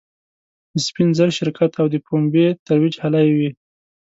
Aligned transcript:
د 0.73 0.75
سپین 0.87 1.09
زر 1.17 1.29
شرکت 1.37 1.71
او 1.81 1.87
د 1.93 1.95
پومبې 2.05 2.47
ترویج 2.65 2.95
هلې 3.03 3.23
وې. 3.37 3.49